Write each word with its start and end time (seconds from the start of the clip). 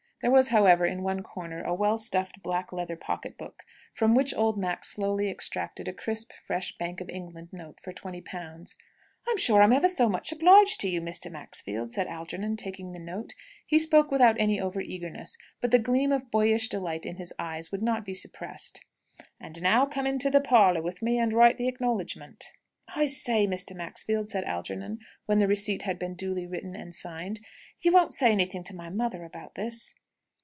There 0.21 0.29
was, 0.29 0.49
however, 0.49 0.85
in 0.85 1.01
one 1.01 1.23
corner 1.23 1.63
a 1.63 1.73
well 1.73 1.97
stuffed 1.97 2.43
black 2.43 2.71
leather 2.71 2.95
pocket 2.95 3.39
book, 3.39 3.63
from 3.91 4.13
which 4.13 4.35
old 4.35 4.55
Max 4.55 4.89
slowly 4.89 5.31
extracted 5.31 5.87
a 5.87 5.93
crisp, 5.93 6.31
fresh 6.43 6.77
Bank 6.77 7.01
of 7.01 7.09
England 7.09 7.49
note 7.51 7.79
for 7.81 7.91
twenty 7.91 8.21
pounds. 8.21 8.75
"I'm 9.27 9.37
sure 9.39 9.63
I'm 9.63 9.73
ever 9.73 9.87
so 9.87 10.07
much 10.09 10.31
obliged 10.31 10.79
to 10.81 10.89
you, 10.89 11.01
Mr. 11.01 11.31
Maxfield," 11.31 11.89
said 11.91 12.05
Algernon, 12.05 12.55
taking 12.55 12.91
the 12.91 12.99
note. 12.99 13.33
He 13.65 13.79
spoke 13.79 14.11
without 14.11 14.35
any 14.39 14.61
over 14.61 14.79
eagerness, 14.79 15.39
but 15.59 15.71
the 15.71 15.79
gleam 15.79 16.11
of 16.11 16.29
boyish 16.29 16.69
delight 16.69 17.03
in 17.07 17.15
his 17.15 17.33
eyes 17.39 17.71
would 17.71 17.81
not 17.81 18.05
be 18.05 18.13
suppressed. 18.13 18.81
"And 19.39 19.59
now 19.59 19.87
come 19.87 20.05
into 20.05 20.29
the 20.29 20.39
parlour 20.39 20.83
with 20.83 21.01
me, 21.01 21.17
and 21.17 21.33
write 21.33 21.57
the 21.57 21.67
acknowledgment." 21.67 22.45
"I 22.95 23.07
say, 23.07 23.47
Mr. 23.47 23.75
Maxfield," 23.75 24.27
said 24.29 24.43
Algernon, 24.43 24.99
when 25.25 25.39
the 25.39 25.47
receipt 25.47 25.81
had 25.81 25.97
been 25.97 26.13
duly 26.13 26.45
written 26.45 26.75
and 26.75 26.93
signed, 26.93 27.39
"you 27.79 27.91
won't 27.91 28.13
say 28.13 28.31
anything 28.31 28.63
to 28.65 28.75
my 28.75 28.91
mother 28.91 29.23
about 29.23 29.55
this?" 29.55 29.95